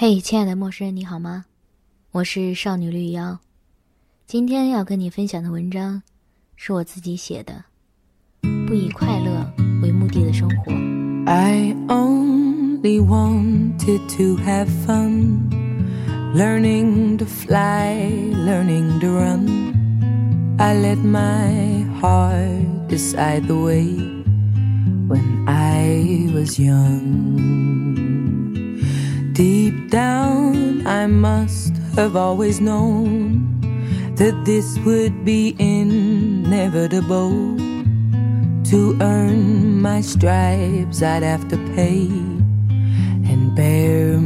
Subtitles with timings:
[0.00, 1.46] 嘿，亲爱的陌生人，你好吗？
[2.12, 3.40] 我是少女绿妖，
[4.28, 6.04] 今天要跟你分享的文章
[6.54, 7.64] 是我自己写的，
[8.68, 10.70] 不以快乐为目的的生活。
[11.26, 15.50] I only wanted to have fun,
[16.32, 17.96] learning to fly,
[18.46, 19.48] learning to run.
[20.58, 23.84] I let my heart decide the way
[25.08, 27.87] when I was young.
[29.38, 33.60] Deep down, I must have always known
[34.16, 37.30] that this would be inevitable.
[38.70, 42.08] To earn my stripes, I'd have to pay
[43.30, 44.17] and bare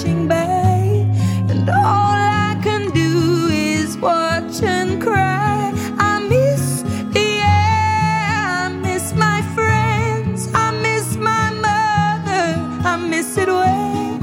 [0.00, 1.06] is flashing by,
[1.50, 5.72] and all I can do is watch and cry.
[5.98, 6.82] I miss
[7.12, 8.26] the air,
[8.64, 12.46] I miss my friends, I miss my mother,
[12.84, 14.20] I miss it when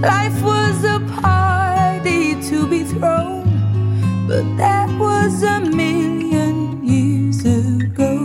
[0.00, 3.44] life was a party to be thrown,
[4.26, 8.16] but that was a million years ago.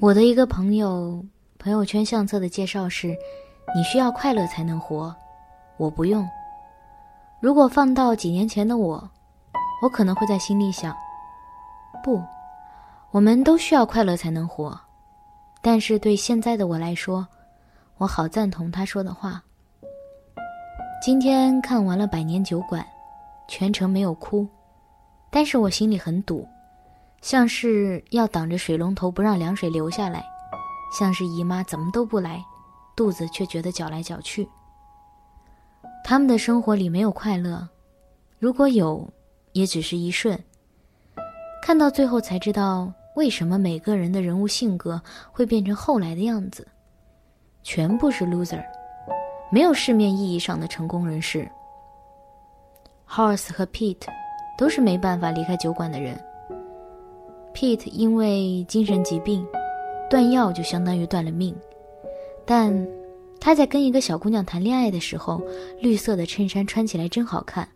[0.00, 1.24] 我的一个朋友
[1.67, 3.09] 朋友圈相册的介绍是：
[3.75, 5.13] 你需要快乐才能活，
[5.75, 6.25] 我不用。
[7.41, 9.09] 如果放到几年前的我，
[9.81, 10.95] 我可能会在心里想：
[12.01, 12.21] 不，
[13.11, 14.79] 我们都需要快乐才能活。
[15.61, 17.27] 但是对现在的我来说，
[17.97, 19.43] 我好赞同他说的话。
[21.03, 22.81] 今天看完了《百年酒馆》，
[23.45, 24.47] 全程没有哭，
[25.29, 26.47] 但是我心里很堵。
[27.21, 30.25] 像是要挡着水龙头不让凉水流下来，
[30.91, 32.43] 像是姨妈怎么都不来，
[32.95, 34.47] 肚子却觉得搅来搅去。
[36.03, 37.67] 他们的生活里没有快乐，
[38.39, 39.07] 如果有，
[39.51, 40.37] 也只是一瞬。
[41.61, 46.65] 看到最后才知道，为什么每个人的人物性格会变成后来的样子，
[47.61, 48.63] 全部是 loser，
[49.51, 51.49] 没有市面意义上的成功人士。
[53.09, 54.07] Horace 和 Pete
[54.57, 56.17] 都是没办法离开酒馆的人。
[57.53, 59.45] Pete 因为精神疾病，
[60.09, 61.55] 断药就相当于断了命。
[62.45, 62.87] 但
[63.39, 65.41] 他在跟一个小姑娘谈恋爱的时候，
[65.81, 67.67] 绿色的衬衫穿起来真好看。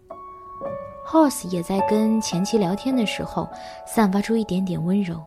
[1.06, 3.47] Horse 也在跟前妻聊天的时候，
[3.86, 5.22] 散发出一点点温柔，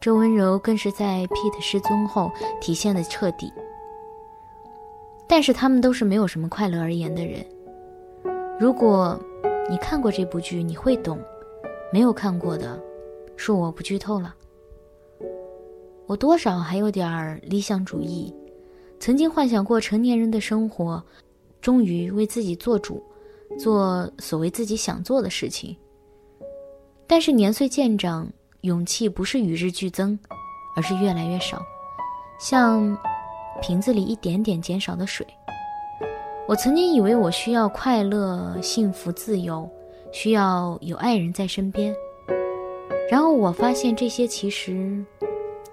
[0.00, 3.52] 这温柔更是在 Pete 失踪后体现的彻底。
[5.26, 7.44] 但是他们都是没有什么快乐而言的人。
[8.58, 9.18] 如果
[9.68, 11.18] 你看过这部剧，你会懂；
[11.92, 12.80] 没有看过的。
[13.36, 14.34] 恕我不剧透了。
[16.08, 18.34] 我多少还有点儿理想主义，
[18.98, 21.04] 曾经幻想过成年人的生活，
[21.60, 23.02] 终于为自己做主，
[23.58, 25.76] 做所谓自己想做的事情。
[27.06, 28.26] 但是年岁渐长，
[28.62, 30.18] 勇气不是与日俱增，
[30.74, 31.60] 而是越来越少，
[32.40, 32.96] 像
[33.60, 35.26] 瓶子里一点点减少的水。
[36.46, 39.68] 我曾经以为我需要快乐、幸福、自由，
[40.10, 41.94] 需要有爱人在身边。
[43.10, 45.04] 然后我发现这些其实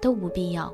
[0.06, 0.72] 都不必要。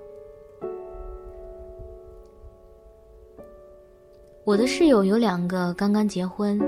[4.45, 6.61] 我的室友有两个刚刚结婚，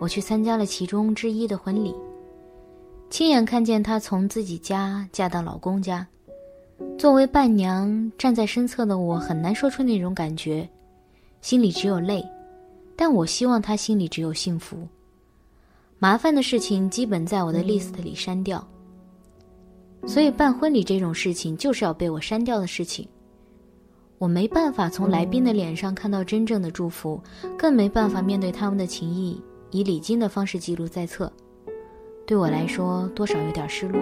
[0.00, 1.94] 我去参加了其中之一的婚礼，
[3.10, 6.04] 亲眼看见她从自己家嫁到老公家。
[6.98, 10.68] 作为伴娘站在身侧的我很难说出那种感觉，
[11.40, 12.26] 心里只有泪，
[12.96, 14.78] 但我希望她心里只有幸福。
[16.00, 18.66] 麻烦的事情基本在我的 list 里删掉。
[20.06, 23.06] 所以办婚礼这种事情就是要被我删掉的事情。
[24.18, 27.22] 我没办法从来宾的脸上看到真正的祝福，
[27.56, 31.32] 更没办法面对他们的情谊以礼金的方式记录在册。
[32.26, 34.00] 对我来说，多少有点失落。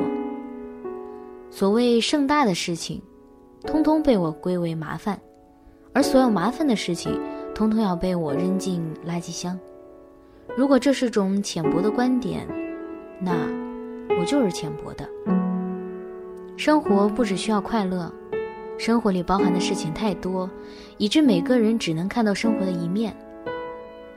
[1.51, 3.01] 所谓盛大的事情，
[3.65, 5.19] 通通被我归为麻烦，
[5.93, 7.19] 而所有麻烦的事情，
[7.55, 9.59] 通通要被我扔进垃圾箱。
[10.57, 12.47] 如果这是种浅薄的观点，
[13.21, 13.33] 那
[14.19, 15.09] 我就是浅薄的。
[16.59, 18.13] 生活不只需要快乐，
[18.79, 20.51] 生活里包含的事情太多，
[20.97, 23.15] 以致每个人只能看到生活的一面。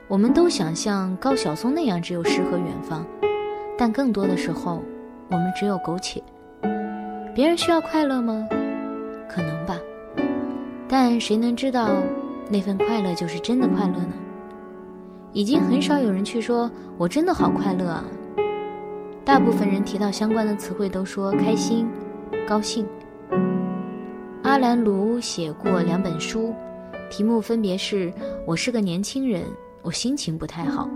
[0.08, 3.06] 我们都想像高晓松那样只有诗和远方，
[3.78, 4.82] 但更多的时候，
[5.30, 6.20] 我们只有苟且。
[7.32, 8.44] 别人需要快乐吗？
[9.28, 9.78] 可能吧，
[10.88, 11.90] 但谁能知道
[12.50, 14.14] 那份快乐就是真的快乐呢？
[15.32, 16.68] 已经很少有人去说
[16.98, 18.04] “我真的好快乐啊”。
[19.24, 21.86] 大部分人提到相关的词汇都说开心、
[22.48, 22.86] 高兴。
[24.42, 26.54] 阿兰·卢写过两本书，
[27.10, 28.10] 题目分别是
[28.46, 29.42] 《我是个年轻人》。
[29.82, 30.88] 我心情不太好，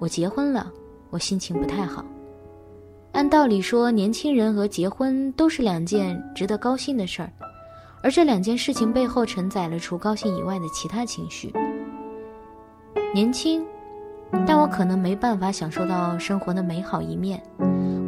[0.00, 0.72] 我结婚了，
[1.10, 2.04] 我心情不太好。
[3.12, 7.30] 按道理说，年轻人和结婚都是两件值得高兴的事儿，
[8.02, 11.52] 而这两件事情背后承载了除高兴以外的其他情绪。
[13.14, 13.64] 年轻，
[14.46, 17.40] 但我可能没办法享受到生活的美好一面，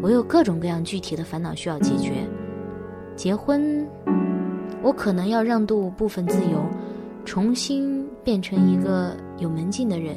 [0.04, 2.28] 我有各种各样具体的烦恼需要解决。
[3.16, 3.88] 结婚，
[4.82, 6.62] 我可能要让渡部分自由。
[7.24, 10.16] 重新变成一个有门禁的人，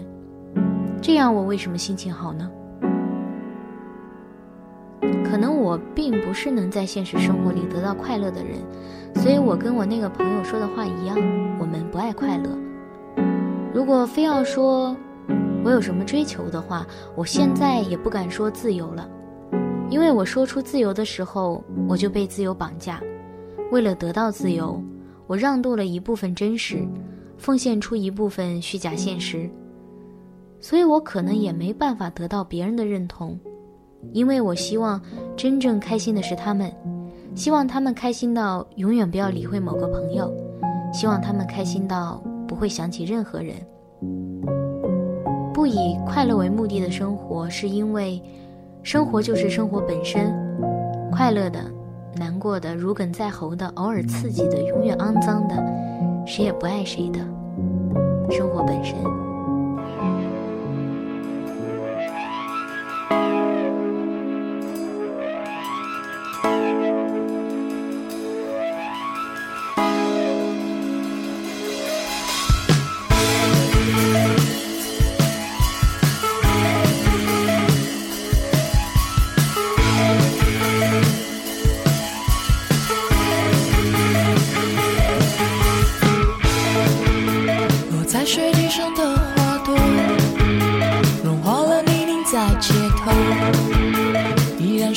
[1.01, 2.51] 这样我为什么心情好呢？
[5.23, 8.57] 可能我并不是能在现实生活里得到快乐的人，
[9.23, 11.15] 所以我跟我那个朋友说的话一样，
[11.61, 12.49] 我们不爱快乐。
[13.73, 14.93] 如果非要说
[15.63, 16.85] 我有什么追求的话，
[17.15, 19.09] 我现在也不敢说自由了，
[19.89, 23.01] 因为我说出自由的时候，我就被自由绑架。
[23.71, 24.81] 为了得到自由。
[25.27, 26.87] 我让渡了一部分真实，
[27.37, 29.49] 奉献出一部分虚假现实，
[30.61, 33.37] 所以我可能也没办法得到别人的认同，
[34.13, 35.01] 因为我希望
[35.35, 36.71] 真正开心的是他们，
[37.35, 40.33] 希望他们开心到永远不要理会某个朋友，
[40.93, 43.55] 希望他们开心到不会想起任何人。
[45.53, 48.21] 不以快乐为目的的生活，是因为
[48.87, 50.33] 生活就是生活本身，
[51.11, 51.59] 快乐的。
[52.15, 55.55] 难过的、如鲠在喉的、偶尔刺激的、永远肮脏的，
[56.25, 57.19] 谁也不爱谁的，
[58.31, 58.95] 生活本身。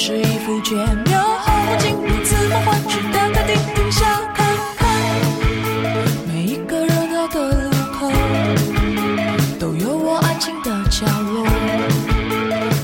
[0.02, 0.74] 是一幅绝
[1.04, 4.46] 妙好风景，如此梦幻，值得停停下看
[4.78, 4.88] 看。
[6.26, 8.10] 每一个热闹的路口，
[9.58, 11.46] 都有我安静的角落。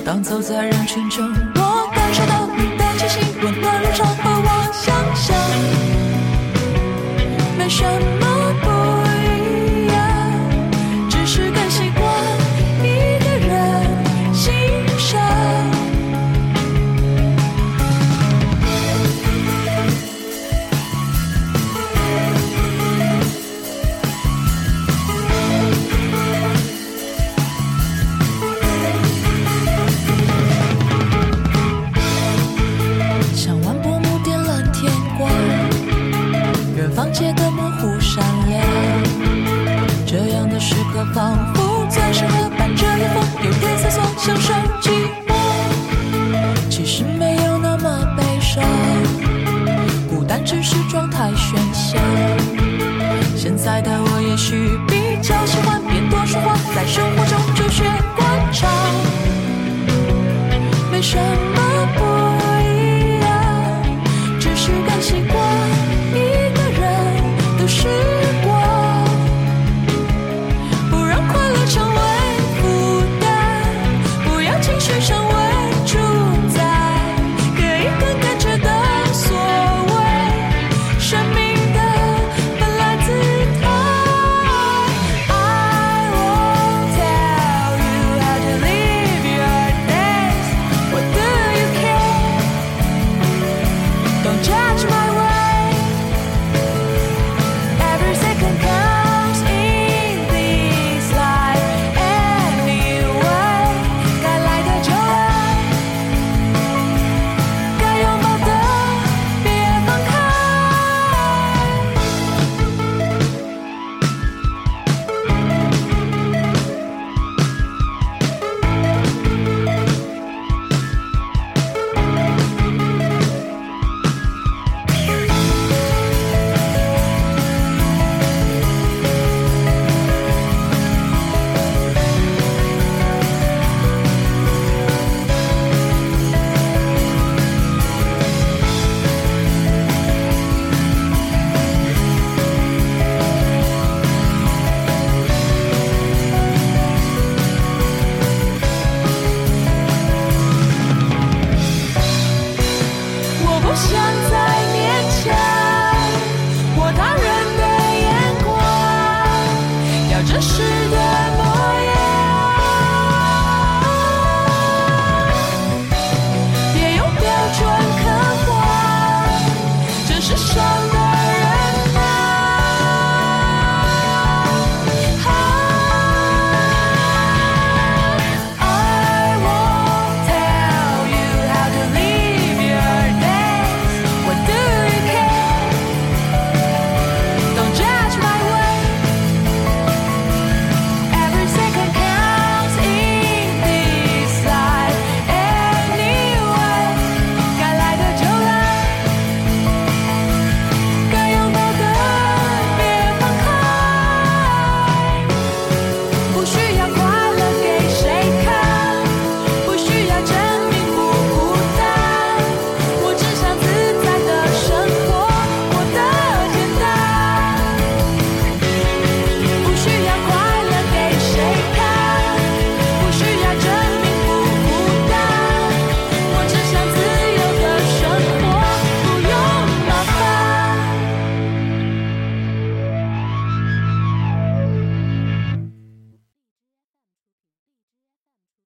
[0.05, 1.25] 当走在人群中。